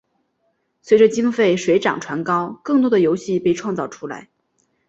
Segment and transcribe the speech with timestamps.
[0.81, 4.29] 随着经费水涨船高更多的游戏被创造出来。